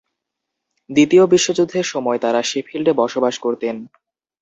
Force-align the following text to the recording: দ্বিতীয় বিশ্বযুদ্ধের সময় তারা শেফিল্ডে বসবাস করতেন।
দ্বিতীয় 0.89 1.23
বিশ্বযুদ্ধের 1.27 1.85
সময় 1.85 2.19
তারা 2.19 2.41
শেফিল্ডে 2.43 2.91
বসবাস 2.93 3.35
করতেন। 3.39 3.75